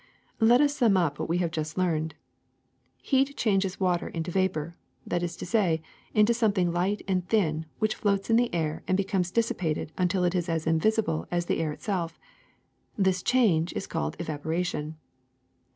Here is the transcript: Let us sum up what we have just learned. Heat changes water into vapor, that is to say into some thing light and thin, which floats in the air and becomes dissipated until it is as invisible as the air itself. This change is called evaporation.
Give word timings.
Let 0.39 0.61
us 0.61 0.75
sum 0.75 0.97
up 0.97 1.19
what 1.19 1.29
we 1.29 1.37
have 1.37 1.51
just 1.51 1.77
learned. 1.77 2.15
Heat 3.03 3.37
changes 3.37 3.79
water 3.79 4.07
into 4.07 4.31
vapor, 4.31 4.75
that 5.05 5.21
is 5.21 5.35
to 5.37 5.45
say 5.45 5.83
into 6.15 6.33
some 6.33 6.53
thing 6.53 6.71
light 6.71 7.03
and 7.07 7.29
thin, 7.29 7.67
which 7.77 7.93
floats 7.93 8.27
in 8.27 8.35
the 8.35 8.51
air 8.51 8.81
and 8.87 8.97
becomes 8.97 9.29
dissipated 9.29 9.91
until 9.99 10.23
it 10.23 10.33
is 10.33 10.49
as 10.49 10.65
invisible 10.65 11.27
as 11.29 11.45
the 11.45 11.59
air 11.59 11.71
itself. 11.71 12.17
This 12.97 13.21
change 13.21 13.73
is 13.73 13.85
called 13.85 14.15
evaporation. 14.17 14.97